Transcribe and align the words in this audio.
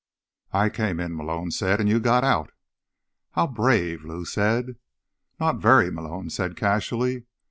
"I 0.51 0.69
came 0.71 0.99
in," 0.99 1.15
Malone 1.15 1.51
said, 1.51 1.79
"and 1.79 2.01
got 2.03 2.23
you 2.23 2.27
out." 2.29 2.51
"How 3.33 3.45
brave!" 3.45 4.03
Lou 4.03 4.25
said. 4.25 4.77
"Not 5.39 5.57
very," 5.59 5.91
Malone 5.91 6.31
said 6.31 6.55
casually. 6.57 7.27